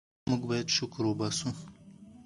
موږ 0.29 0.41
باید 0.49 0.67
شکر 0.77 1.01
وباسو. 1.07 1.49